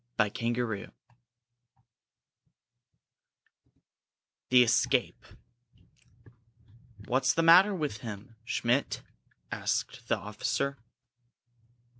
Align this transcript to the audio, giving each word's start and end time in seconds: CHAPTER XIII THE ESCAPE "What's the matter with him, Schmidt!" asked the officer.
CHAPTER 0.19 0.67
XIII 0.77 0.87
THE 4.49 4.63
ESCAPE 4.63 5.23
"What's 7.05 7.35
the 7.35 7.43
matter 7.43 7.75
with 7.75 7.97
him, 7.99 8.35
Schmidt!" 8.43 9.03
asked 9.51 10.07
the 10.07 10.17
officer. 10.17 10.79